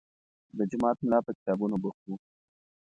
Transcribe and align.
د 0.57 0.59
جومات 0.69 0.97
ملا 1.05 1.19
په 1.25 1.31
کتابونو 1.37 1.75
بوخت 1.83 2.03
و. 2.07 2.13